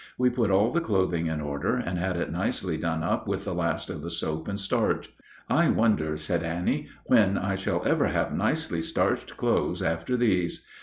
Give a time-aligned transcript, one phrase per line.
[0.17, 3.53] We put all the clothing in order, and had it nicely done up with the
[3.53, 5.13] last of the soap and starch.
[5.47, 10.65] "I wonder," said Annie, "when I shall ever have nicely starched clothes after these?